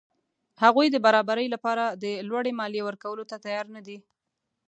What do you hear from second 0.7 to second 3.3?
د برابرۍ له پاره د لوړې مالیې ورکولو